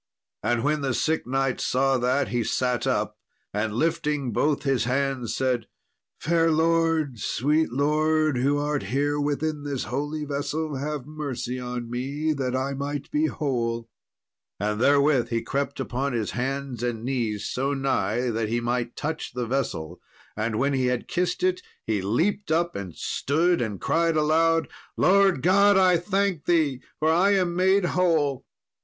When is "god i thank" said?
25.43-26.45